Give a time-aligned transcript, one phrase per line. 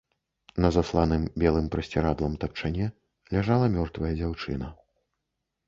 [0.63, 2.89] На засланым белым прасцірадлам тапчане
[3.37, 4.75] ляжала мёртвая дзяўчына.